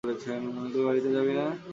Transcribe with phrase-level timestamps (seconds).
[0.71, 1.45] তুই বাড়িতে যাবি না?